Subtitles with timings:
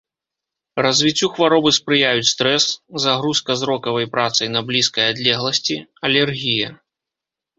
[0.83, 2.63] Развіццю хваробы спрыяюць стрэс,
[3.03, 5.77] загрузка зрокавай працай на блізкай адлегласці,
[6.09, 6.69] алергія.